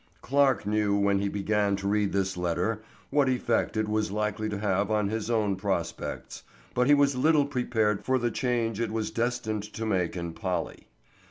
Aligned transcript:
CLARKE 0.23 0.65
knew 0.65 0.97
when 0.97 1.19
he 1.19 1.29
began 1.29 1.75
to 1.75 1.87
read 1.87 2.11
this 2.11 2.35
letter 2.35 2.81
what 3.11 3.29
effect 3.29 3.77
it 3.77 3.87
was 3.87 4.09
likely 4.09 4.49
to 4.49 4.57
have 4.57 4.89
on 4.89 5.09
his 5.09 5.29
own 5.29 5.55
prospects, 5.55 6.41
but 6.73 6.87
he 6.87 6.93
was 6.95 7.15
little 7.15 7.45
prepared 7.45 8.03
for 8.03 8.17
the 8.17 8.31
change 8.31 8.79
it 8.81 8.89
was 8.91 9.11
destined 9.11 9.61
to 9.61 9.85
make 9.85 10.17
in 10.17 10.33
Polly. 10.33 10.87